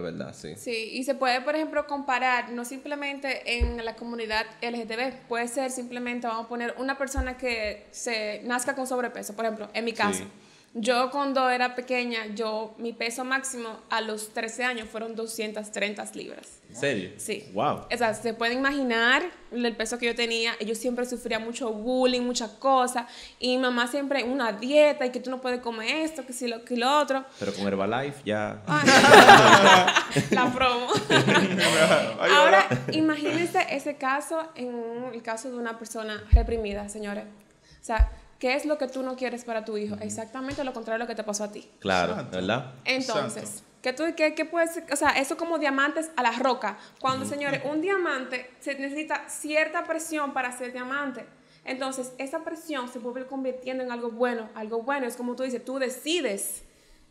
[0.00, 0.54] verdad, sí.
[0.56, 5.70] Sí, y se puede, por ejemplo, comparar no simplemente en la comunidad LGTB, puede ser
[5.70, 9.92] simplemente, vamos a poner, una persona que se nazca con sobrepeso, por ejemplo, en mi
[9.92, 10.24] caso.
[10.24, 10.49] Sí.
[10.72, 16.60] Yo cuando era pequeña, yo mi peso máximo a los 13 años fueron 230 libras.
[16.68, 17.10] ¿En serio?
[17.16, 17.50] Sí.
[17.52, 17.86] Wow.
[17.92, 20.56] O sea, se puede imaginar el peso que yo tenía.
[20.64, 23.06] Yo siempre sufría mucho bullying, muchas cosas.
[23.40, 26.46] Y mi mamá siempre una dieta y que tú no puedes comer esto, que si
[26.46, 27.24] lo que lo otro.
[27.40, 28.62] Pero con Herbalife ya.
[30.30, 30.86] La promo.
[32.20, 37.24] Ahora, imagínense ese caso en el caso de una persona reprimida, señores.
[37.24, 39.96] O sea, ¿qué es lo que tú no quieres para tu hijo?
[40.00, 41.70] Exactamente lo contrario de lo que te pasó a ti.
[41.78, 42.36] Claro, Exacto.
[42.38, 42.74] ¿verdad?
[42.84, 43.70] Entonces, Exacto.
[43.82, 44.84] ¿qué, tú, qué, qué puede ser?
[44.92, 46.78] O sea, eso como diamantes a la roca.
[47.00, 51.26] Cuando, señores, un diamante se necesita cierta presión para ser diamante.
[51.64, 54.48] Entonces, esa presión se puede ir convirtiendo en algo bueno.
[54.54, 56.64] Algo bueno es como tú dices, tú decides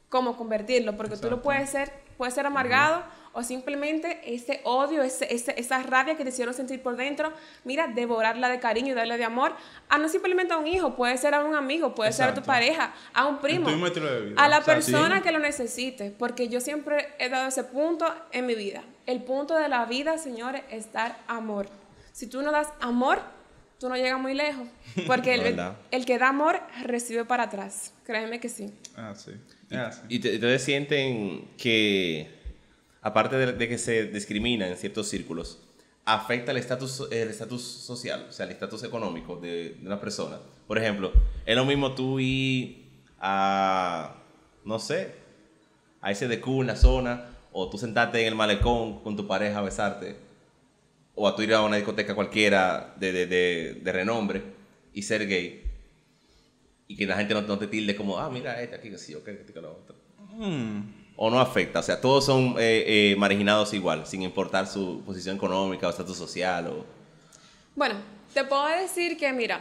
[0.09, 5.33] cómo convertirlo, porque tú lo puedes ser, puede ser amargado o simplemente ese odio, ese,
[5.33, 7.31] ese- esa rabia que te hicieron sentir por dentro,
[7.63, 9.53] mira, devorarla de cariño y darle de amor,
[9.89, 12.41] a no simplemente a un hijo, puede ser a un amigo, puede ser a tu
[12.41, 13.67] pareja, a un primo,
[14.37, 15.23] a la O sea, persona sí.
[15.23, 18.83] que lo necesite, porque yo siempre he dado ese punto en mi vida.
[19.05, 21.67] El punto de la vida, señores, es dar amor.
[22.11, 23.21] Si tú no das amor,
[23.79, 24.67] tú no llegas muy lejos,
[25.07, 25.59] porque el,
[25.91, 27.93] el que da amor recibe para atrás.
[28.03, 28.73] Créeme que sí.
[28.97, 29.31] Ah, sí.
[30.09, 32.38] Y te- ustedes sienten que,
[33.01, 35.59] aparte de, de que se discrimina en ciertos círculos,
[36.05, 40.39] afecta el estatus el estatus social, o sea, el estatus económico de, de una persona.
[40.67, 41.11] Por ejemplo,
[41.45, 42.85] es lo mismo tú ir
[43.19, 44.15] a,
[44.65, 45.13] no sé,
[46.01, 49.27] a ese de Q en la zona, o tú sentarte en el malecón con tu
[49.27, 50.15] pareja a besarte,
[51.15, 53.25] o a tú ir a una discoteca cualquiera de, de,
[53.73, 54.41] de, renombre
[54.93, 55.63] y ser gay.
[56.87, 59.13] Y que la gente no, no te tilde como, ah, mira este aquí, que sí,
[59.15, 59.95] o que, que lo otro
[60.31, 60.98] Mm.
[61.21, 61.79] O no afecta.
[61.79, 66.15] O sea, todos son eh, eh, marginados igual, sin importar su posición económica o estatus
[66.15, 66.67] social.
[66.67, 66.85] O...
[67.75, 67.95] Bueno,
[68.33, 69.59] te puedo decir que, mira,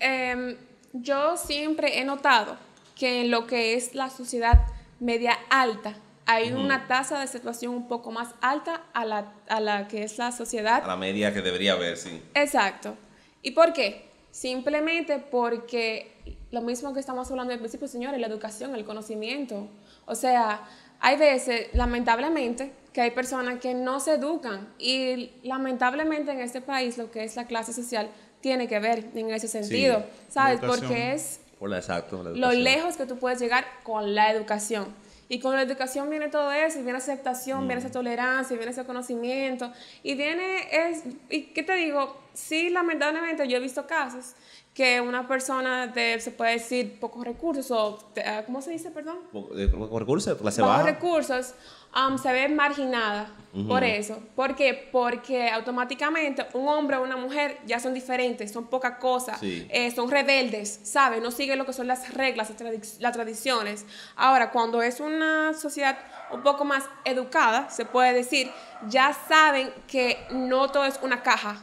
[0.00, 0.56] em,
[0.92, 2.56] yo siempre he notado
[2.96, 4.66] que en lo que es la sociedad
[4.98, 5.94] media alta,
[6.26, 10.18] hay una tasa de situación un poco más alta a la, a la que es
[10.18, 12.20] la sociedad A la medida que debería haber, sí.
[12.34, 12.96] Exacto.
[13.40, 14.08] ¿Y por qué?
[14.32, 16.16] Simplemente porque
[16.50, 19.68] lo mismo que estamos hablando al principio, señores, la educación, el conocimiento.
[20.06, 20.62] O sea,
[21.00, 26.96] hay veces, lamentablemente, que hay personas que no se educan y lamentablemente en este país
[26.96, 28.08] lo que es la clase social
[28.40, 30.60] tiene que ver en ese sentido, ¿sabes?
[30.60, 32.22] Porque es Por la exacto.
[32.22, 34.86] La lo lejos que tú puedes llegar con la educación.
[35.28, 38.70] Y con la educación viene todo eso, y viene esa aceptación, viene esa tolerancia, viene
[38.70, 39.72] ese conocimiento,
[40.04, 44.34] y viene, es, y qué te digo, sí, lamentablemente yo he visto casos
[44.74, 49.18] que una persona de, se puede decir, pocos recursos, o, eh, ¿cómo se dice, perdón?
[49.56, 50.82] Eh, Con recursos, clase baja.
[50.82, 51.54] recursos,
[51.96, 53.30] um, se ve marginada
[53.66, 54.18] por eso.
[54.34, 54.88] ¿Por qué?
[54.92, 59.66] Porque automáticamente un hombre o una mujer ya son diferentes, son poca cosa, Sí.
[59.70, 61.22] eh, son rebeldes, ¿sabes?
[61.22, 63.86] No siguen lo que son las reglas, las, tradi- las tradiciones.
[64.14, 65.96] Ahora, cuando es una sociedad
[66.30, 68.50] un poco más educada, se puede decir,
[68.88, 71.62] ya saben que no todo es una caja,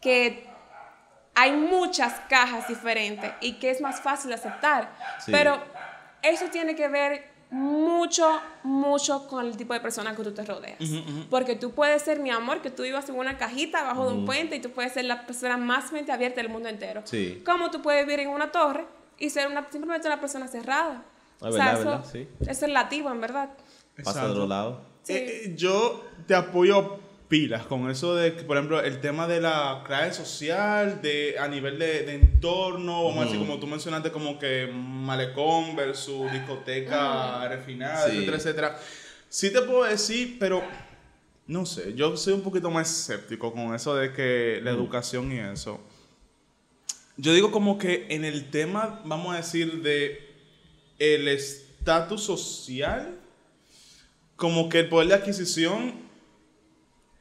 [0.00, 0.48] que
[1.34, 4.94] hay muchas cajas diferentes y que es más fácil aceptar.
[5.24, 5.32] Sí.
[5.32, 5.58] Pero
[6.22, 10.78] eso tiene que ver mucho, mucho con el tipo de persona que tú te rodeas.
[11.28, 14.24] Porque tú puedes ser, mi amor, que tú vivas en una cajita abajo de un
[14.24, 17.02] puente y tú puedes ser la persona más mente abierta del mundo entero.
[17.04, 17.42] Sí.
[17.44, 18.86] Como tú puedes vivir en una torre
[19.18, 21.04] y ser una, simplemente una persona cerrada.
[21.40, 22.28] Ah, o sea, verdad, eso verdad, sí.
[22.46, 23.50] es relativo, en verdad.
[24.04, 24.82] Pasa de otro lado.
[25.02, 25.14] Sí.
[25.14, 26.98] Eh, eh, yo te apoyo
[27.30, 31.48] pilas con eso de, que, por ejemplo, el tema de la clase social, de, a
[31.48, 37.48] nivel de, de entorno, vamos a decir, como tú mencionaste, como que malecón versus discoteca
[37.48, 38.16] refinada, Sí.
[38.16, 38.80] etcétera, etcétera.
[39.28, 40.60] Sí te puedo decir, pero
[41.46, 45.38] no sé, yo soy un poquito más escéptico con eso de que la educación y
[45.38, 45.80] eso.
[47.16, 50.28] Yo digo como que en el tema, vamos a decir, de
[50.98, 53.18] el estatus social,
[54.36, 56.09] como que el poder de adquisición,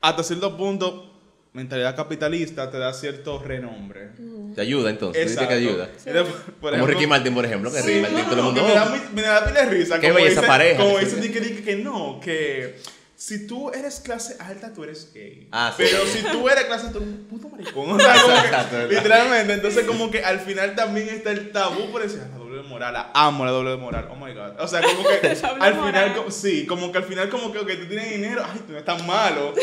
[0.02, 1.06] hasta cierto punto,
[1.54, 4.10] mentalidad capitalista te da cierto renombre.
[4.56, 5.30] Te ayuda entonces.
[5.32, 5.90] Dice que ayuda.
[6.06, 7.72] Entonces, por Como ejemplo, Ricky Martin, por ejemplo.
[7.72, 8.62] Que Sí, Ricky Martin, no, todo el mundo.
[8.62, 8.90] que me da, "Oh".
[8.90, 10.00] muy- me da pila de risa.
[10.00, 11.06] Qué como bella esa dice- pareja, Como sí.
[11.06, 12.80] dice Nicky Nicky que no, que
[13.16, 15.48] si tú eres clase alta, tú eres gay.
[15.52, 15.84] Ah, sí.
[15.86, 17.92] Pero si tú eres clase, tú eres un puto maricón.
[17.92, 18.90] O sea, como que, Exacto, ¿verdad?
[18.92, 19.54] literalmente.
[19.54, 22.38] Entonces, como que al final también está el tabú por decir, "Ah,
[22.80, 24.08] moral, la amo la doble moral.
[24.12, 24.60] Oh my god.
[24.60, 25.28] O sea, como que
[25.62, 25.86] al moral.
[25.86, 28.72] final, como- sí, como que al final, como que, ok, tú tienes dinero, ay, tú
[28.74, 29.54] no estás malo.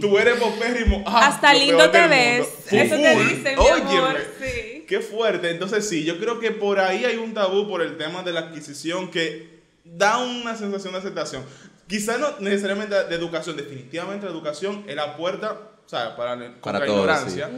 [0.00, 1.02] Tú eres popérrimo.
[1.06, 2.46] ah, Hasta lindo te ves.
[2.70, 3.28] Eso te Full.
[3.28, 4.16] dice, mi amor.
[4.42, 4.84] Sí.
[4.88, 5.50] Qué fuerte.
[5.50, 8.40] Entonces sí, yo creo que por ahí hay un tabú por el tema de la
[8.40, 11.44] adquisición que da una sensación de aceptación.
[11.88, 15.52] quizá no necesariamente de educación, definitivamente la educación es la puerta,
[15.84, 16.46] o sea, para, la
[16.86, 17.48] ignorancia,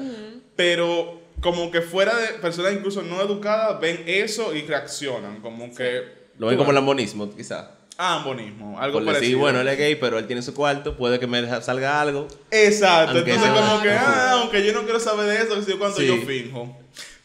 [0.55, 6.03] pero como que fuera de personas incluso no educadas ven eso y reaccionan, como que...
[6.39, 7.73] Lo ven como lambonismo, quizá.
[8.01, 9.21] Ah, bonismo, algo Por parecido.
[9.23, 12.29] decir, bueno, él es gay, pero él tiene su cuarto, puede que me salga algo.
[12.51, 15.97] Exacto, entonces sea- como que, ah, aunque yo no quiero saber de eso, yo cuando
[15.99, 16.07] Sí.
[16.07, 16.77] yo finjo.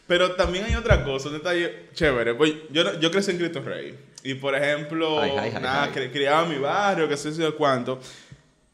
[0.08, 2.34] Pero también hay otra cosa, un detalle chévere.
[2.34, 3.96] Pues yo, yo crecí en Cristo Rey.
[4.24, 6.08] Y por ejemplo, Ay, ay, nada, ay.
[6.10, 8.00] criaba mi barrio, que sé si yo cuánto.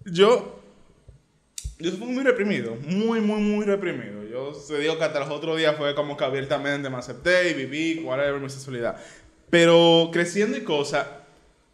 [0.06, 0.60] Yo,
[1.78, 4.19] yo fui muy reprimido, muy, muy, muy reprimido.
[4.40, 7.54] Yo se digo que hasta los otros días fue como que abiertamente me acepté y
[7.54, 8.96] viví, whatever, mi sexualidad.
[9.50, 11.06] Pero creciendo y cosas,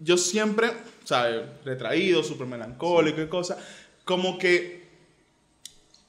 [0.00, 0.72] yo siempre,
[1.04, 1.44] ¿sabes?
[1.64, 3.58] Retraído, súper melancólico y cosas,
[4.04, 4.84] como que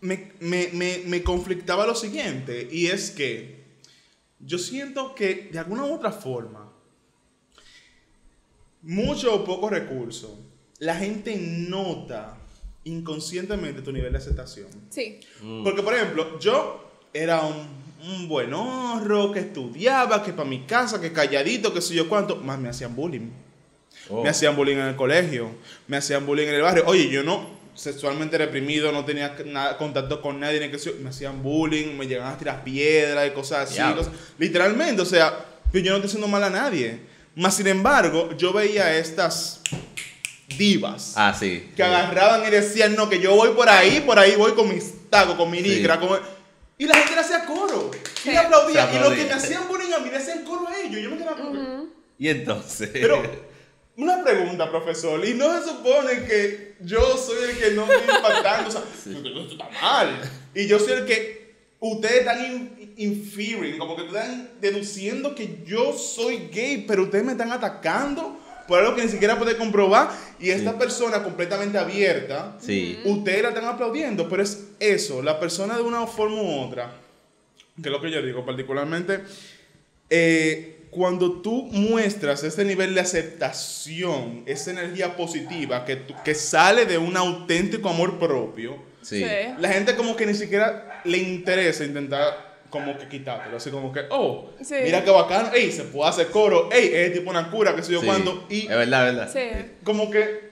[0.02, 3.64] me, me, me, me conflictaba lo siguiente, y es que
[4.40, 6.72] yo siento que de alguna u otra forma,
[8.82, 10.32] mucho o poco recursos,
[10.80, 12.37] la gente nota
[12.88, 14.68] inconscientemente tu nivel de aceptación.
[14.90, 15.20] Sí.
[15.64, 17.68] Porque, por ejemplo, yo era un,
[18.08, 22.38] un buen horro, que estudiaba, que para mi casa, que calladito, que sé yo cuánto,
[22.38, 23.30] más me hacían bullying.
[24.10, 24.24] Oh.
[24.24, 25.50] Me hacían bullying en el colegio,
[25.88, 26.84] me hacían bullying en el barrio.
[26.88, 31.44] Oye, yo no sexualmente reprimido, no tenía nada, contacto con nadie, ni que me hacían
[31.44, 33.96] bullying, me llegaban a tirar piedras y cosas así.
[33.96, 37.00] Cosas- literalmente, o sea, yo no estoy haciendo mal a nadie.
[37.36, 39.62] Más sin embargo, yo veía estas
[40.48, 41.70] divas Ah, sí.
[41.76, 45.10] que agarraban y decían, no, que yo voy por ahí, por ahí voy con mis
[45.10, 45.64] tacos, con mi Sí.
[45.70, 46.20] licra, con...
[46.78, 47.92] Y la gente le hacía coro.
[48.22, 48.30] Sí.
[48.30, 48.90] Y le aplaudía.
[48.94, 51.02] Y los que me hacían bullying a mí le hacían coro a ellos.
[51.02, 51.88] Yo me quedaba como...
[52.20, 52.90] Y entonces.
[52.94, 53.24] Pero,
[53.98, 55.26] una pregunta, profesor.
[55.28, 58.70] Y no se supone que yo soy el que no estoy impactando.
[58.70, 60.22] O sea, esto está mal.
[60.54, 65.94] Y yo soy el que ustedes están in- inferring, como que están deduciendo que yo
[65.98, 70.10] soy gay, pero ustedes me están atacando por algo que ni siquiera puede comprobar.
[70.40, 73.00] Y esta persona completamente abierta, Sí.
[73.06, 76.92] ustedes la están aplaudiendo, pero es eso, la persona de una forma u otra,
[77.82, 79.22] que es lo que yo digo, particularmente,
[80.10, 86.98] eh, cuando tú muestras ese nivel de aceptación, esa energía positiva que, que sale de
[86.98, 89.24] un auténtico amor propio, Sí.
[89.60, 94.02] la gente como que ni siquiera le interesa intentar como que quitártelo, así como que,
[94.10, 94.76] oh, Sí.
[94.84, 97.94] mira qué bacano, ey, se puede hacer coro, ey, es tipo una cura, que sé
[97.94, 98.06] yo Sí.
[98.06, 99.32] cuándo, y Es verdad, es verdad.
[99.34, 99.72] Sí.
[99.84, 100.48] como que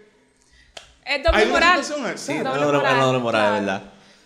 [1.06, 1.83] Es doble moral.
[1.83, 3.81] Sí, Doble doble- una doble moral, es verdad.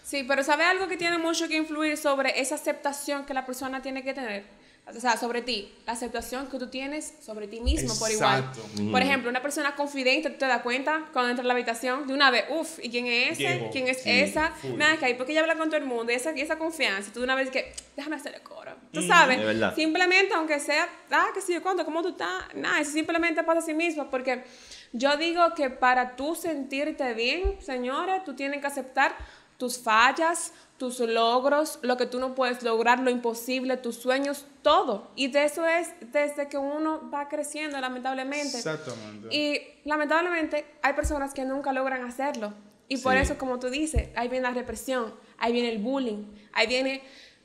[0.09, 3.79] Sí, pero ¿sabe algo que tiene mucho que influir sobre esa aceptación que la persona
[3.83, 4.43] tiene que tener?
[4.87, 5.71] O sea, sobre ti.
[5.85, 8.39] La aceptación que tú tienes sobre ti mismo por igual.
[8.39, 8.61] Exacto.
[8.91, 11.05] Por ejemplo, una persona confidente, ¿tú te das cuenta?
[11.13, 13.43] Cuando entra a la habitación, de una vez, uff, ¿y quién es ese?
[13.43, 13.69] Llegó.
[13.69, 14.51] ¿Quién es Sí, esa?
[14.77, 17.13] Nada, que hay porque ella habla con todo el mundo, y esa, y esa confianza.
[17.13, 18.71] Tú de una vez que, déjame hacer el coro.
[18.91, 19.75] Tú sabes, Es verdad.
[19.75, 22.45] simplemente, aunque sea, ah, que sé yo cuánto, ¿cómo tú estás?
[22.55, 24.43] Nada, eso simplemente pasa a sí mismo, porque
[24.91, 29.15] yo digo que para tú sentirte bien, señores, tú tienes que aceptar
[29.59, 35.11] tus fallas, tus logros, lo que tú no puedes lograr, lo imposible, tus sueños, todo.
[35.15, 38.57] Y de eso es desde que uno va creciendo, lamentablemente.
[38.57, 39.27] Exactamente.
[39.35, 42.53] Y lamentablemente hay personas que nunca logran hacerlo.
[42.87, 46.23] Y por eso, como tú dices, ahí viene la represión, ahí viene el bullying,
[46.53, 47.03] ahí viene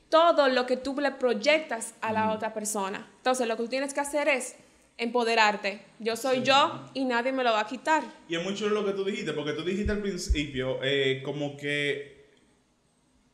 [0.08, 3.10] todo lo que tú le proyectas a la otra persona.
[3.16, 4.54] Entonces, lo que tú tienes que hacer es
[4.96, 5.80] empoderarte.
[5.98, 8.02] Yo soy yo y nadie me lo va a quitar.
[8.28, 11.56] Y es muy chulo lo que tú dijiste, porque tú dijiste al principio eh, como
[11.56, 12.30] que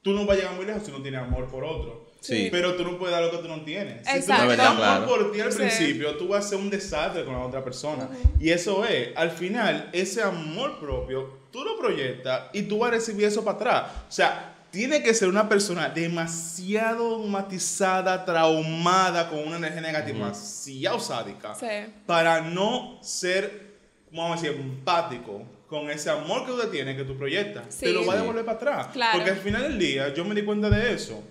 [0.02, 2.08] tú no vas a llegar muy lejos si no tienes amor por otro.
[2.20, 2.48] Sí.
[2.50, 4.06] Pero tú no puedes dar lo que tú no tienes.
[4.06, 4.42] Si tú Exacto.
[4.44, 5.06] no tienes amor claro.
[5.06, 5.58] por ti al Sí.
[5.58, 8.08] principio, tú vas a ser un desastre con la otra persona.
[8.38, 12.94] Y eso es, al final, ese amor propio, tú lo proyectas y tú vas a
[12.96, 13.92] recibir eso para atrás.
[14.08, 21.00] O sea, tiene que ser una persona demasiado matizada, traumada, con una energía negativa, demasiado
[21.00, 21.66] sádica Sí.
[22.06, 23.76] para no ser,
[24.12, 27.64] vamos a decir, empático con ese amor que usted tiene, que tú proyectas.
[27.68, 27.86] Sí.
[27.86, 28.86] Te lo va a devolver para atrás.
[28.92, 29.18] Claro.
[29.18, 31.22] Porque al final del día yo me di cuenta de eso.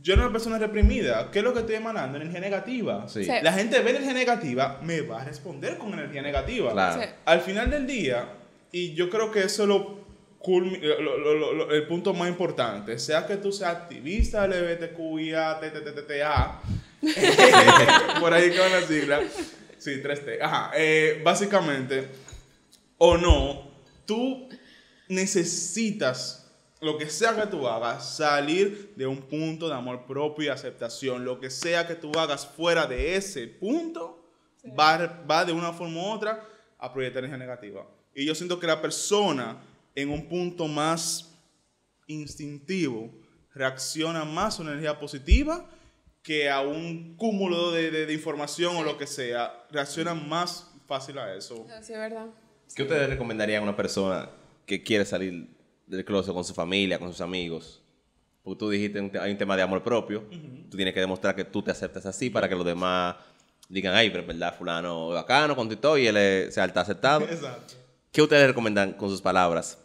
[0.00, 1.30] Yo era una persona reprimida.
[1.30, 2.16] ¿Qué es lo que estoy emanando?
[2.18, 3.08] Energía negativa.
[3.08, 3.24] Sí.
[3.24, 3.30] Sí.
[3.42, 6.72] La gente ve energía negativa, me va a responder con energía negativa.
[6.72, 7.02] Claro.
[7.02, 7.08] Sí.
[7.24, 8.28] Al final del día,
[8.72, 10.07] y yo creo que eso es lo,
[11.00, 16.60] lo- lo- lo- lo- el punto más importante, sea que tú seas activista LGBTQIA, TTTTA,
[18.20, 19.22] por ahí que van las siglas,
[19.78, 22.08] sí, 3T, ajá, eh, básicamente,
[22.98, 23.70] o no,
[24.06, 24.48] tú
[25.08, 26.46] necesitas,
[26.80, 31.24] lo que sea que tú hagas, salir de un punto de amor propio y aceptación.
[31.24, 34.24] Lo que sea que tú hagas fuera de ese punto,
[34.78, 36.44] va, va de una forma u otra
[36.78, 37.84] a proyectar energía negativa.
[38.14, 39.56] Y yo siento que la persona
[40.00, 41.34] en un punto más
[42.06, 43.10] instintivo
[43.54, 45.68] reacciona más a una energía positiva
[46.22, 49.66] que a un cúmulo de, de- de información o lo que sea.
[49.70, 51.66] Reacciona más fácil a eso.
[51.82, 52.26] Sí, es verdad.
[52.74, 54.28] ¿Qué ustedes recomendarían a una persona
[54.66, 55.48] que quiere salir
[55.86, 57.82] del closet con su familia, con sus amigos?
[58.42, 60.24] Porque tú dijiste, hay un tema de amor propio.
[60.70, 63.16] Tú tienes que demostrar que tú te aceptas así para que los demás
[63.68, 66.82] digan, ay, pero es verdad, fulano es bacano, con todo y él es- sea está
[66.82, 67.22] aceptado.
[67.30, 67.74] Exacto.
[68.12, 69.78] ¿Qué ustedes recomiendan con sus palabras?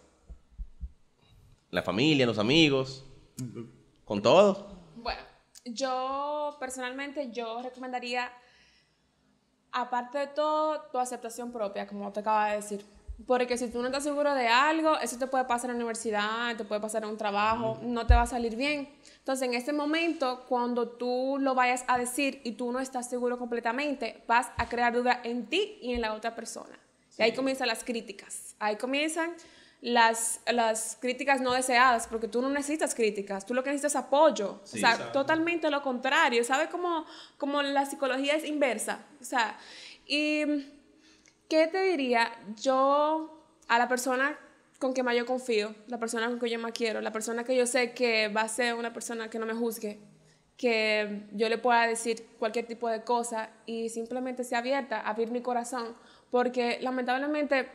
[1.73, 3.03] ¿La familia, los amigos?
[4.05, 4.67] ¿Con todo?
[4.95, 5.21] Bueno,
[5.65, 8.31] yo personalmente yo recomendaría,
[9.71, 12.85] aparte de todo, tu aceptación propia, como te acaba de decir.
[13.25, 16.55] Porque si tú no estás seguro de algo, eso te puede pasar en la universidad,
[16.55, 18.93] te puede pasar en un trabajo, no te va a salir bien.
[19.17, 23.39] Entonces, en ese momento, cuando tú lo vayas a decir y tú no estás seguro
[23.39, 26.77] completamente, vas a crear duda en ti y en la otra persona.
[27.17, 28.55] Y ahí comienzan las críticas.
[28.59, 29.33] Ahí comienzan
[29.83, 33.95] las, las críticas no deseadas, porque tú no necesitas críticas, tú lo que necesitas es
[33.97, 34.61] apoyo.
[34.63, 36.41] Sí, o sea, totalmente lo contrario.
[36.45, 37.05] ¿Sabes cómo,
[37.37, 39.05] cómo la psicología es inversa?
[39.19, 39.57] O sea,
[40.07, 40.45] y
[41.49, 42.31] ¿qué te diría?
[42.55, 44.39] Yo, a la persona
[44.79, 47.53] con que más yo confío, la persona con que yo más quiero, la persona que
[47.53, 49.99] yo sé que va a ser una persona que no me juzgue,
[50.55, 55.41] que yo le pueda decir cualquier tipo de cosa y simplemente sea abierta, abrir mi
[55.41, 55.93] corazón,
[56.31, 57.67] porque lamentablemente,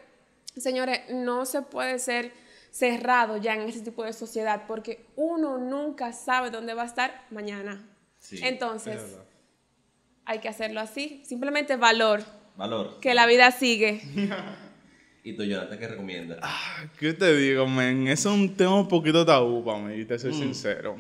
[0.61, 2.33] señores, no se puede ser
[2.71, 7.27] cerrado ya en ese tipo de sociedad, porque uno nunca sabe dónde va a estar
[7.31, 7.85] mañana.
[8.19, 9.01] Sí, Entonces,
[10.25, 12.23] hay que hacerlo así, simplemente valor,
[12.57, 12.99] Valor.
[13.01, 14.03] que la vida sigue.
[15.25, 16.39] ¿Y tú, Jonathan, qué recomiendas?
[16.99, 18.09] ¿Qué te digo, men?
[18.09, 20.97] Eso es un tema un poquito tabú para mí, te soy sincero.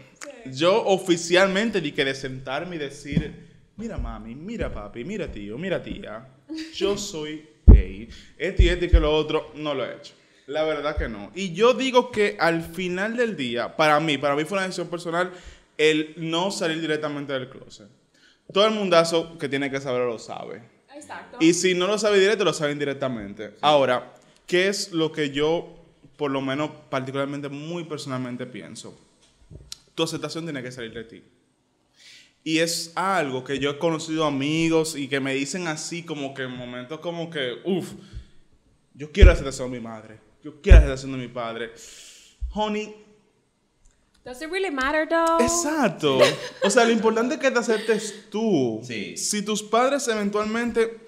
[0.46, 5.82] Yo oficialmente di que de sentarme y decir, mira mami, mira papi, mira tío, mira
[5.82, 6.28] tía,
[6.74, 7.48] yo soy
[8.08, 8.16] gay.
[8.38, 10.14] Este y este y que lo otro, no lo he hecho.
[10.46, 11.30] La verdad que no.
[11.34, 14.88] Y yo digo que al final del día, para mí, para mí fue una decisión
[14.88, 15.30] personal
[15.76, 17.88] el no salir directamente del closet.
[18.52, 20.62] Todo el mundazo que tiene que saberlo lo sabe.
[20.94, 21.36] Exacto.
[21.40, 23.54] Y si no lo sabe directo, lo sabe indirectamente.
[23.60, 24.14] Ahora,
[24.46, 25.76] ¿qué es lo que yo,
[26.16, 28.98] por lo menos particularmente muy personalmente pienso?
[29.94, 31.22] Tu aceptación tiene que salir de ti.
[32.48, 36.44] Y es algo que yo he conocido amigos y que me dicen así como que
[36.44, 37.92] en momentos como que, uff,
[38.94, 41.72] yo quiero la aceptación de mi madre, yo quiero la aceptación de mi padre.
[42.54, 42.94] Honey,
[44.24, 45.38] Does it really matter though?
[45.42, 46.20] Exacto.
[46.64, 48.80] O sea, lo importante es que te aceptes tú.
[48.82, 49.18] Sí.
[49.18, 51.00] Si tus padres eventualmente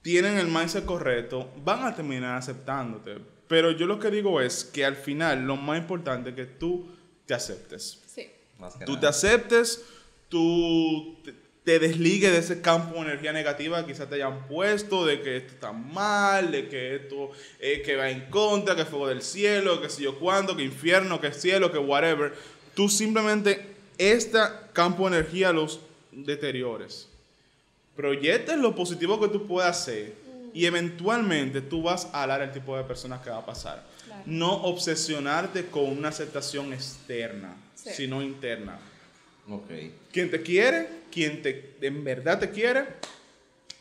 [0.00, 3.18] tienen el mindset correcto, van a terminar aceptándote.
[3.48, 6.88] Pero yo lo que digo es que al final lo más importante es que tú
[7.26, 8.00] te aceptes.
[8.06, 8.30] Sí.
[8.58, 9.00] Más que Tú nada.
[9.02, 9.84] te aceptes,
[10.30, 11.18] tú
[11.64, 15.36] te, desligues de ese campo de energía negativa que quizás te hayan puesto, de que
[15.36, 19.80] esto está mal, de que esto eh, que va en contra, que fuego del cielo,
[19.80, 22.34] que sé yo cuándo, que infierno, que cielo, que whatever.
[22.74, 24.38] Tú simplemente este
[24.72, 27.06] campo de energía los deteriores.
[27.94, 30.14] Proyectes lo positivo que tú puedas hacer
[30.54, 33.84] y eventualmente tú vas a hablar el tipo de personas que va a pasar.
[34.06, 34.22] Claro.
[34.26, 37.90] No obsesionarte con una aceptación externa, Sí.
[37.94, 38.78] sino interna.
[39.48, 39.70] Ok.
[40.12, 42.84] Quien te quiere, quien te, en verdad te quiere,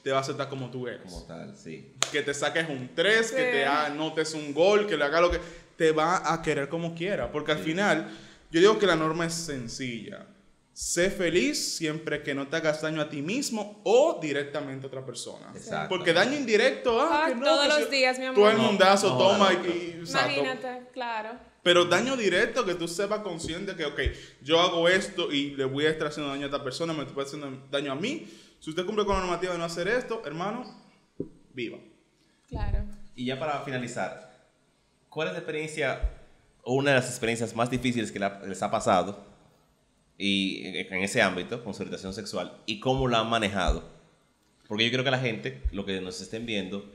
[0.03, 1.01] te va a aceptar como tú eres.
[1.03, 1.93] Como tal, sí.
[2.11, 5.39] Que te saques un 3, que te anotes un gol, que le haga lo que...
[5.79, 7.31] Te va a querer como quiera.
[7.31, 7.63] Porque al Sí.
[7.65, 8.09] final,
[8.51, 10.25] yo digo que la norma es sencilla.
[10.73, 15.05] Sé feliz siempre que no te hagas daño a ti mismo o directamente a otra
[15.05, 15.51] persona.
[15.55, 15.87] Exacto.
[15.89, 18.35] Porque daño indirecto, ah, Ah, que no, todos que los si- días, mi amor.
[18.35, 19.65] Todo el mundazo no, toma no, no.
[19.65, 19.69] y...
[19.69, 20.31] y- exacto.
[20.33, 21.29] Imagínate, claro.
[21.63, 23.99] Pero daño directo, que tú sepas consciente que, ok,
[24.41, 27.23] yo hago esto y le voy a estar haciendo daño a esta persona, me estoy
[27.23, 28.27] haciendo daño a mí.
[28.59, 30.63] Si usted cumple con la normativa de no hacer esto, hermano,
[31.53, 31.77] viva.
[32.47, 32.85] Claro.
[33.15, 34.49] Y ya para finalizar,
[35.09, 36.13] ¿cuál es la experiencia
[36.63, 39.25] o una de las experiencias más difíciles que les ha pasado
[40.17, 43.83] y en en ese ámbito con su orientación sexual y cómo la han manejado?
[44.67, 46.85] Porque yo creo que la gente, lo que nos estén viendo,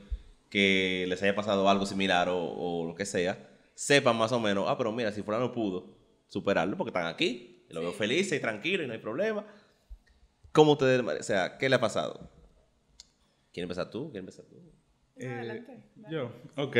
[0.49, 4.65] que les haya pasado algo similar o, o lo que sea, sepan más o menos,
[4.67, 5.85] ah, pero mira, si fulano pudo
[6.27, 7.97] superarlo porque están aquí, y lo veo Sí.
[7.97, 9.45] feliz y tranquilo y no hay problema.
[10.51, 12.29] ¿Cómo ustedes, o sea, qué le ha pasado?
[13.53, 14.09] ¿Quiere empezar tú?
[14.11, 14.55] ¿Quieres empezar tú?
[15.19, 16.15] Adelante, dale.
[16.15, 16.77] Yo, ok.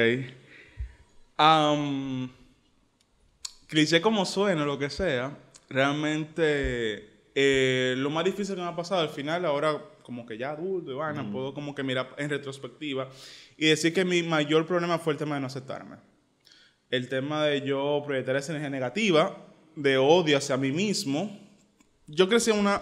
[1.37, 2.31] Am,
[3.67, 5.37] cliché como suena, lo que sea,
[5.69, 10.51] realmente eh, lo más difícil que me ha pasado al final, ahora como que ya
[10.51, 13.09] adulto y vaina, puedo como que mirar en retrospectiva
[13.57, 15.97] y decir que mi mayor problema fue el tema de no aceptarme.
[16.91, 19.37] El tema de yo proyectar esa energía negativa,
[19.75, 21.37] de odio hacia mí mismo.
[22.07, 22.81] Yo crecí en una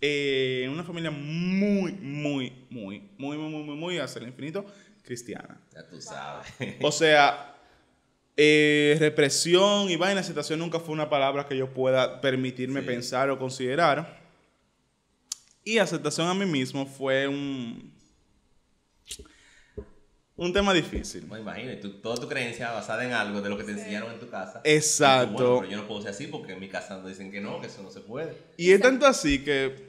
[0.00, 4.66] eh, en una familia muy, muy, muy, muy, muy, muy, muy, muy hacia el infinito
[5.02, 5.58] cristiana.
[5.74, 6.46] Ya tú sabes.
[6.82, 7.56] O sea,
[8.36, 12.86] eh, represión y vaina, aceptación nunca fue una palabra que yo pueda permitirme Sí.
[12.86, 14.20] pensar o considerar.
[15.64, 17.95] Y aceptación a mí mismo fue un...
[20.36, 21.26] un tema difícil.
[21.28, 24.18] No, imagínate, tú- toda tu creencia basada en algo de lo que te enseñaron en
[24.20, 24.60] tu casa.
[24.64, 25.28] Exacto.
[25.36, 27.60] Tú, bueno, pero yo no puedo ser así porque en mi casa dicen que no,
[27.60, 28.36] que eso no se puede.
[28.56, 29.88] Y es tanto así que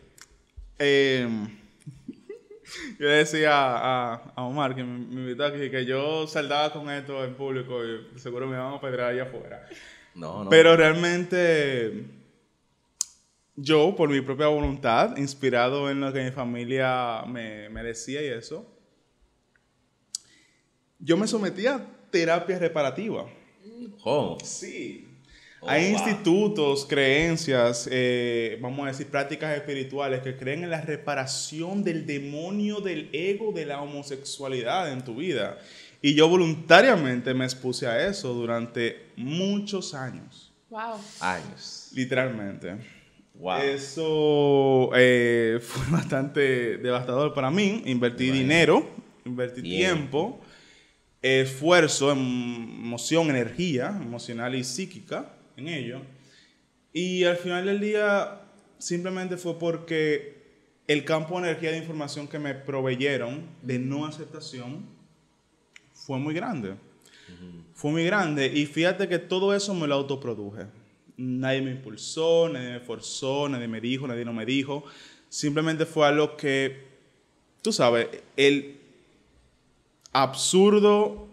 [0.80, 1.28] eh,
[3.00, 6.90] yo le decía a, a Omar, que me, me invitó aquí, que yo saldaba con
[6.90, 9.68] esto en público y seguro me iban a pedrar allá afuera.
[10.16, 10.50] No, no.
[10.50, 12.06] Pero realmente
[13.56, 18.28] yo, por mi propia voluntad, inspirado en lo que mi familia me, me decía y
[18.28, 18.66] eso,
[21.00, 23.26] yo me sometí a terapia reparativa.
[24.04, 24.38] ¿Cómo?
[24.44, 25.04] Sí.
[25.60, 25.94] Oh, Hay wow.
[25.94, 32.80] institutos, creencias, eh, vamos a decir, prácticas espirituales que creen en la reparación del demonio
[32.80, 35.58] del ego de la homosexualidad en tu vida.
[36.00, 41.00] Y yo voluntariamente me expuse a eso durante muchos años, Wow.
[41.22, 41.90] Años.
[41.96, 42.76] literalmente.
[43.34, 43.58] Wow.
[43.62, 47.82] Eso eh, fue bastante devastador para mí.
[47.86, 48.88] Invertí dinero,
[49.26, 49.96] invertí Bien.
[49.96, 50.40] tiempo,
[51.28, 56.02] esfuerzo, em- emoción, energía emocional y psíquica en ello.
[56.94, 58.42] Y al final del día
[58.78, 60.38] simplemente fue porque
[60.88, 64.86] el campo de energía de información que me proveyeron de no aceptación
[65.94, 66.76] fue muy grande.
[67.74, 70.66] Fue muy grande y fíjate que todo eso me lo autoproduje.
[71.18, 74.86] Nadie me impulsó, nadie me forzó, nadie me dijo, nadie no me dijo.
[75.30, 76.86] Simplemente fue algo que,
[77.62, 78.08] tú sabes,
[78.38, 78.77] el
[80.14, 81.28] absurdo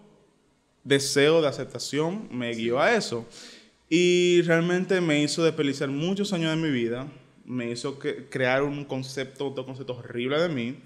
[0.82, 3.26] deseo de aceptación me guió a eso.
[3.88, 7.06] Y realmente me hizo desperdiciar muchos años de mi vida.
[7.44, 10.78] Me hizo que- crear un concepto, otro concepto horrible de mí.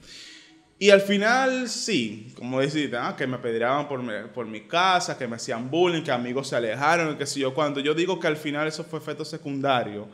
[0.81, 5.19] Y al final, sí, como decís, ah, que me apedreaban por mi, por mi casa,
[5.19, 7.81] que me hacían bullying, que amigos se alejaron, que sé yo cuánto.
[7.81, 10.09] Yo digo que al final eso fue efecto secundario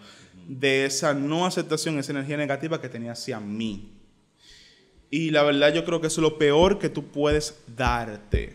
[0.49, 3.93] de esa no aceptación, esa energía negativa que tenía hacia mí.
[5.11, 8.52] Y la verdad yo creo que eso es lo peor que tú puedes darte.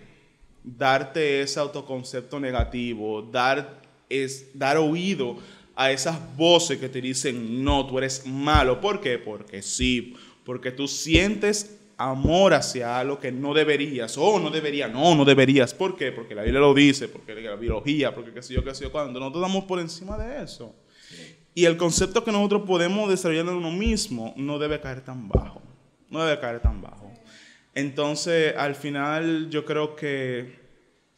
[0.63, 5.37] Darte ese autoconcepto negativo, dar, es, dar oído
[5.75, 8.81] a esas voces que te dicen, no, tú eres malo.
[8.81, 9.17] ¿Por qué?
[9.17, 14.17] Porque sí, porque tú sientes amor hacia algo que no deberías.
[14.17, 15.73] Oh, no debería, no, no deberías.
[15.73, 16.11] ¿Por qué?
[16.11, 18.91] Porque la Biblia lo dice, porque la biología, porque qué sé yo, qué sé yo,
[18.91, 20.73] cuando nosotros damos por encima de eso.
[21.53, 25.61] Y el concepto que nosotros podemos desarrollar en uno mismo no debe caer tan bajo.
[26.09, 27.11] No debe caer tan bajo.
[27.75, 30.59] Entonces, al final, yo creo que,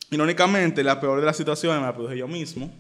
[0.09, 2.71] irónicamente, la peor de las situaciones me la produje yo mismo.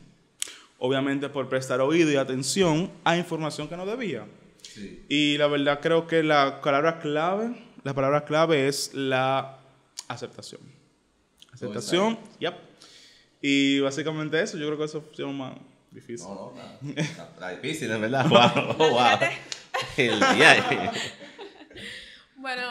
[0.79, 4.25] Obviamente por prestar oído y atención a información que no debía.
[4.63, 5.05] Sí.
[5.09, 7.51] Y la verdad creo que la palabra clave,
[7.83, 9.59] la palabra clave es la
[10.07, 10.61] aceptación.
[11.53, 12.55] Aceptación, yep.
[13.41, 15.53] Y básicamente eso, yo creo que eso fue lo más
[15.91, 16.27] difícil.
[16.27, 18.25] No, no, está- está difícil, en verdad.
[18.29, 19.19] Wow, oh, wow.
[19.97, 20.91] El día.
[22.41, 22.63] Bueno,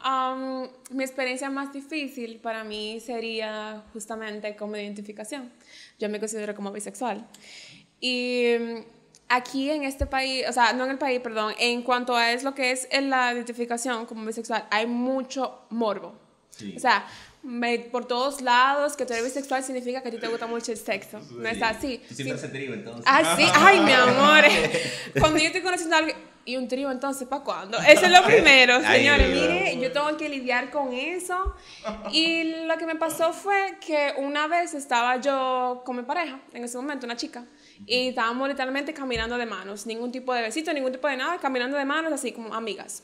[0.00, 5.52] am, mi experiencia más difícil para mí sería justamente como identificación.
[5.98, 7.26] Yo me considero como bisexual.
[8.00, 8.76] Y mm,
[9.28, 12.42] aquí en este país, o sea, no en el país, perdón, en cuanto a es
[12.42, 16.14] lo que es la identificación como bisexual, hay mucho morbo.
[16.50, 16.74] Sí.
[16.76, 17.06] O sea,
[17.42, 20.72] me- por todos lados que tú eres bisexual significa que a ti te gusta mucho
[20.72, 21.20] el sexo.
[21.32, 21.98] No es así.
[22.08, 22.44] Tú siempre Sí.
[22.44, 23.04] haces trío, entonces.
[23.06, 24.44] Ah, sí, ay, mi amor.
[25.20, 26.16] Cuando yo estoy conociendo a alguien,
[26.48, 27.78] ¿y un trío entonces para cuándo?
[27.78, 29.28] Eso es lo primero, señores.
[29.28, 31.54] Mire, yo tengo que lidiar con eso.
[32.10, 36.64] Y lo que me pasó fue que una vez estaba yo con mi pareja, en
[36.64, 37.44] ese momento, una chica,
[37.84, 41.76] y estábamos literalmente caminando de manos, ningún tipo de besito, ningún tipo de nada, caminando
[41.76, 43.02] de manos, así como amigas.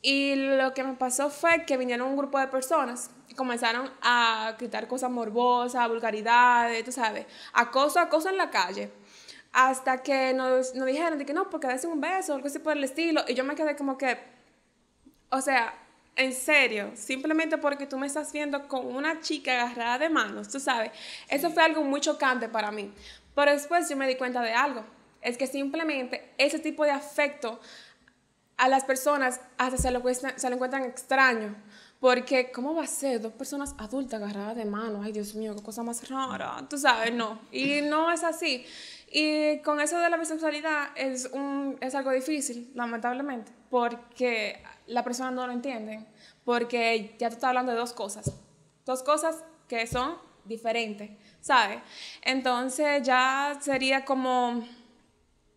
[0.00, 4.54] Y lo que me pasó fue que vinieron un grupo de personas y comenzaron a
[4.56, 8.92] gritar cosas morbosas, vulgaridades, tú sabes, acoso, acoso en la calle.
[9.52, 12.76] Hasta que nos, nos dijeron de que no, porque darse un beso, algo así por
[12.76, 13.22] el estilo.
[13.28, 14.16] Y yo me quedé como que,
[15.30, 15.74] o sea,
[16.16, 20.58] en serio, simplemente porque tú me estás viendo con una chica agarrada de manos, tú
[20.60, 20.90] sabes.
[21.28, 22.92] Eso fue algo muy chocante para mí.
[23.34, 24.84] Pero después yo me di cuenta de algo.
[25.20, 27.60] Es que simplemente ese tipo de afecto
[28.56, 31.54] a las personas hasta se lo, cuesta- se lo encuentran extraño.
[32.00, 35.00] Porque, ¿cómo va a ser dos personas adultas agarradas de mano?
[35.02, 36.56] Ay, Dios mío, qué cosa más rara.
[36.68, 37.40] Tú sabes, no.
[37.52, 38.66] Y no es así.
[39.14, 45.30] Y con eso de la bisexualidad es, un, es algo difícil, lamentablemente, porque la persona
[45.30, 46.04] no lo entiende.
[46.44, 48.32] Porque ya tú estás hablando de dos cosas.
[48.86, 51.78] Dos cosas que son diferentes, ¿sabes?
[52.22, 54.66] Entonces ya sería como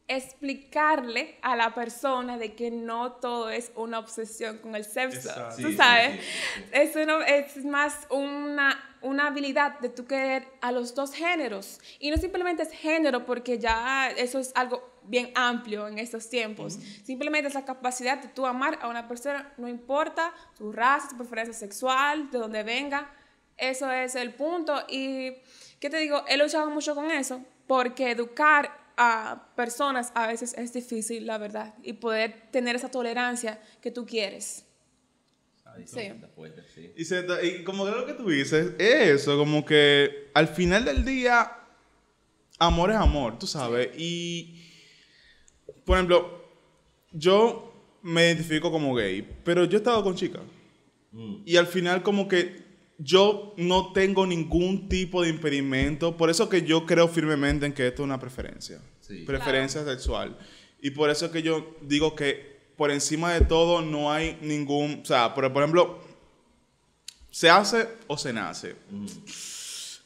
[0.08, 5.56] explicarle a la persona de que no todo es una obsesión con el sexo, Exacto.
[5.64, 6.20] tú sabes.
[6.20, 6.64] sí, sí, sí.
[6.72, 11.80] Es, una- es más una, una habilidad de tú querer a los dos géneros.
[12.00, 16.80] Y no simplemente es género, porque ya eso es algo bien amplio en estos tiempos.
[17.04, 21.18] Simplemente es la capacidad de tú amar a una persona, no importa tu raza, tu
[21.18, 23.14] preferencia sexual, de dónde venga.
[23.58, 24.84] Eso es el punto.
[24.90, 25.34] Y,
[25.80, 26.26] ¿qué te digo?
[26.28, 31.76] He luchado mucho con eso, porque educar a personas a veces es difícil, la verdad,
[31.84, 34.65] y poder tener esa tolerancia que tú quieres.
[35.86, 36.00] Sí.
[36.00, 36.92] está fuerte, sí.
[36.96, 40.48] Y, se ta- y como que lo que tú dices, es eso, como que al
[40.48, 41.52] final del día,
[42.60, 43.90] amor es amor, tú sabes.
[43.98, 44.62] Y,
[45.86, 46.46] por ejemplo,
[47.12, 50.44] yo me identifico como gay, pero yo he estado con chicas.
[51.12, 51.38] Mm.
[51.46, 52.64] Y al final como que
[52.98, 56.16] yo no tengo ningún tipo de impedimento.
[56.16, 58.82] Por eso que yo creo firmemente en que esto es una preferencia.
[59.02, 59.24] Sí.
[59.26, 60.38] Preferencia sexual.
[60.82, 65.02] Y por eso que yo digo que por encima de todo no hay ningún...
[65.04, 66.00] O sea, por, por ejemplo,
[67.30, 68.76] se hace o se nace.
[68.90, 69.06] Mm.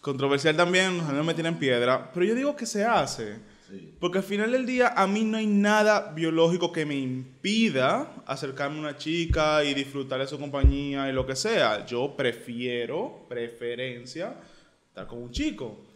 [0.02, 2.12] Controversial también, no me tienen piedra.
[2.14, 3.38] Pero yo digo que se hace.
[3.70, 3.94] Sí.
[4.00, 8.78] Porque al final del día a mí no hay nada biológico que me impida acercarme
[8.78, 11.86] a una chica y disfrutar de su compañía y lo que sea.
[11.86, 14.36] Yo prefiero, preferencia,
[14.88, 15.89] estar con un chico.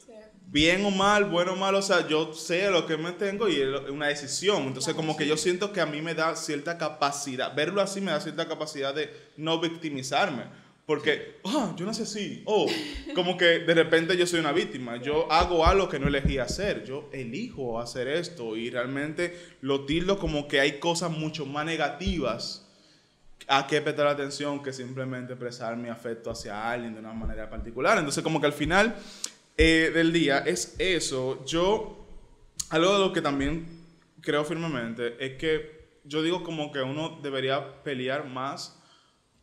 [0.47, 3.59] Bien o mal, bueno o mal, o sea, yo sé lo que me tengo y
[3.59, 4.63] es una decisión.
[4.63, 8.11] Entonces, como que yo siento que a mí me da cierta capacidad, verlo así me
[8.11, 10.43] da cierta capacidad de no victimizarme.
[10.85, 12.43] Porque, ah, yo nací así.
[12.45, 12.67] O,
[13.15, 14.97] como que de repente yo soy una víctima.
[14.97, 16.83] Yo hago algo que no elegí hacer.
[16.83, 22.67] Yo elijo hacer esto y realmente lo tildo como que hay cosas mucho más negativas
[23.47, 27.97] a que prestar atención que simplemente expresar mi afecto hacia alguien de una manera particular.
[27.97, 28.95] Entonces, como que al final
[29.57, 31.43] eh, del día es eso.
[31.45, 32.07] Yo,
[32.69, 33.65] algo de lo que también
[34.21, 38.79] creo firmemente es que yo digo como que uno debería pelear más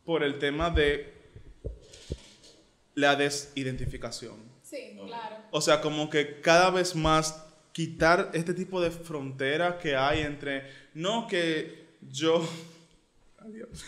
[0.05, 1.13] por el tema de
[2.95, 4.35] la desidentificación.
[4.63, 5.37] Sí, claro.
[5.51, 10.69] O sea, como que cada vez más quitar este tipo de frontera que hay entre,
[10.93, 12.47] no que yo,
[13.43, 13.83] Adiós.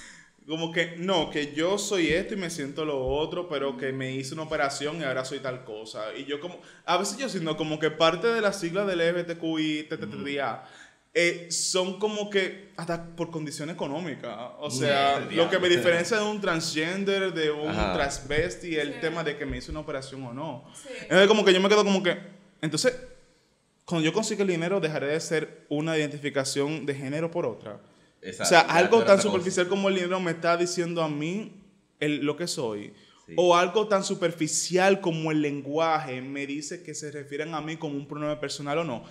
[0.47, 4.11] Como que, no, que yo soy esto y me siento lo otro, pero que me
[4.13, 6.13] hice una operación y ahora soy tal cosa.
[6.17, 9.83] Y yo como, a veces yo siento como que parte de la sigla del LGBTQI,
[9.83, 10.65] TTTDA,
[11.15, 14.49] eh, son como que hasta por condición económica.
[14.59, 17.93] O sea, Mm, lo que me diferencia de un transgender, de un Ajá.
[17.93, 18.99] transvesti, el Sí.
[18.99, 20.65] tema de que me hice una operación o no.
[20.73, 20.89] Sí.
[21.03, 22.17] Entonces, como que yo me quedo como que.
[22.61, 22.95] Entonces,
[23.85, 27.79] cuando yo consigo el dinero, dejaré de ser una identificación de género por otra.
[28.23, 28.43] Exacto.
[28.43, 29.21] o sea, algo tan cosa.
[29.29, 31.53] superficial como el dinero me está diciendo a mí
[31.99, 32.93] el- lo que soy.
[33.25, 33.33] Sí.
[33.37, 37.95] O algo tan superficial como el lenguaje me dice que se refieren a mí como
[37.95, 39.05] un pronombre personal o no.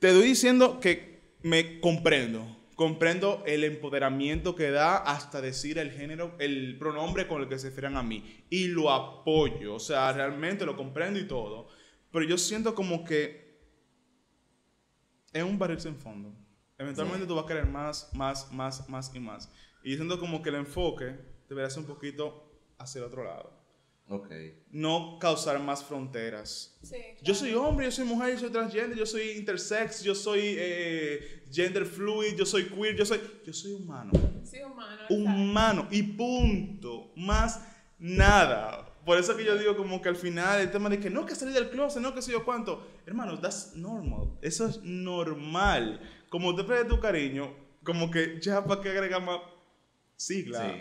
[0.00, 2.56] Te estoy diciendo que me comprendo.
[2.74, 7.68] Comprendo el empoderamiento que da hasta decir el género, el pronombre con el que se
[7.68, 8.44] refieren a mí.
[8.50, 9.76] Y lo apoyo.
[9.76, 11.68] O sea, realmente lo comprendo y todo.
[12.12, 13.46] Pero yo siento como que
[15.32, 16.32] es un barril sin fondo.
[16.78, 19.50] Eventualmente tú vas a querer más, más, más, más y más.
[19.82, 23.56] Y yo siento como que el enfoque debería ser un poquito hacia el otro lado.
[24.08, 24.28] Ok.
[24.70, 26.78] No causar más fronteras.
[26.82, 30.40] Sí, Yo soy hombre, yo soy mujer, yo soy transgender, yo soy intersex, yo soy
[30.56, 34.12] eh, gender fluid, yo soy queer, yo soy, yo soy humano.
[34.44, 35.02] Sí, humano.
[35.10, 37.10] Humano y punto.
[37.16, 37.60] Más
[37.98, 38.92] nada.
[39.04, 41.34] Por eso que yo digo como que al final el tema de que no que
[41.34, 42.86] salir del closet, no que sé yo cuánto.
[43.06, 44.36] Hermano, that's normal.
[44.40, 46.00] Eso es normal.
[46.36, 47.50] Como te pide tu cariño,
[47.82, 49.40] como que ya para que agregar más
[50.16, 50.78] sigla,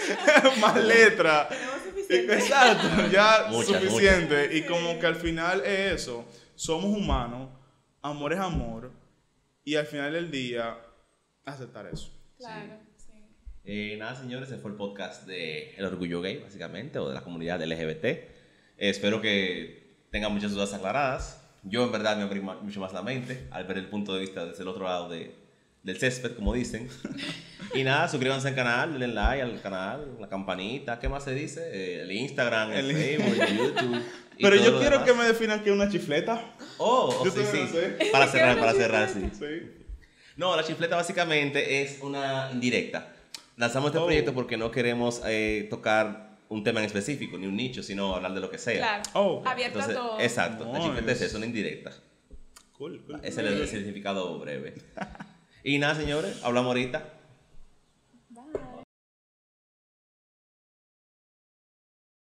[0.62, 1.46] más letra.
[1.50, 2.34] Tenemos suficiente.
[2.34, 4.56] Exacto, ya Muchas, suficiente.
[4.56, 6.24] Y como que al final es eso.
[6.54, 7.50] Somos humanos,
[8.00, 8.92] amor es amor.
[9.62, 10.74] Y al final del día,
[11.44, 12.10] aceptar eso.
[12.38, 13.12] Claro, sí.
[13.66, 17.20] Eh, nada, señores, ese fue el podcast de El Orgullo Gay, básicamente, o de la
[17.22, 18.04] comunidad LGBT.
[18.06, 18.30] Eh,
[18.78, 21.43] espero que tengan muchas dudas aclaradas.
[21.64, 24.44] Yo, en verdad, me abrí mucho más la mente al ver el punto de vista
[24.44, 25.34] desde el otro lado de,
[25.82, 26.88] del césped, como dicen.
[27.74, 31.62] y nada, suscríbanse al canal, denle like al canal, la campanita, ¿qué más se dice?
[31.72, 34.02] Eh, el Instagram, el, El- Facebook, el YouTube.
[34.38, 35.04] Pero yo quiero demás.
[35.08, 36.54] que me definan que es una chifleta.
[36.78, 37.66] Oh, oh, sí, sí.
[37.68, 37.96] sé.
[38.10, 39.30] Para cerrar, para cerrar, sí.
[39.38, 39.70] Sí.
[40.36, 43.12] No, la chifleta básicamente es una indirecta.
[43.56, 44.06] Lanzamos este Oh.
[44.06, 48.34] proyecto porque no queremos eh, tocar un tema en específico, ni un nicho, sino hablar
[48.34, 48.76] de lo que sea.
[48.78, 49.02] Claro.
[49.14, 49.42] Oh.
[49.44, 50.20] Abierto Entonces, a todo.
[50.20, 51.24] exacto, la chifleta es Nice.
[51.26, 51.92] eso, una indirecta.
[52.72, 53.20] Cool, cool.
[53.22, 54.74] Ese es el significado breve.
[55.64, 57.08] y nada, señores, hablamos ahorita.